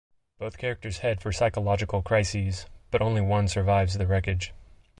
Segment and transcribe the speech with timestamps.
[0.39, 4.51] Both characters head for psychological crises, but only one survives the wreckage.